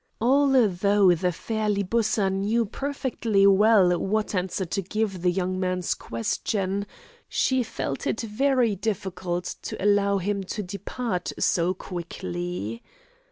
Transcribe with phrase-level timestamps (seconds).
[0.19, 5.93] Although the fair Libussa knew perfectly well what answer to give to the young man's
[5.93, 6.87] question,
[7.29, 12.81] she felt it very difficult to allow him to depart so quickly.